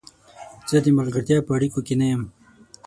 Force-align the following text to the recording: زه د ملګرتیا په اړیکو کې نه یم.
زه 0.69 0.77
د 0.85 0.87
ملګرتیا 0.97 1.37
په 1.47 1.51
اړیکو 1.57 1.79
کې 1.87 1.95
نه 1.99 2.05
یم. 2.11 2.23